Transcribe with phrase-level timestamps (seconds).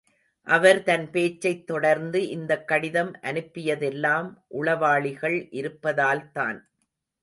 [0.47, 4.33] அவர் தன் பேச்சைத் தொடர்ந்து, இந்தக் கடிதம் அனுப்பியதெல்லாம்
[4.59, 6.59] உளவாளிகள் இருப்பதால்தான்.